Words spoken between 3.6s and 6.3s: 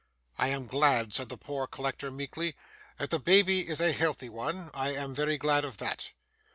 is a healthy one. I am very glad of that.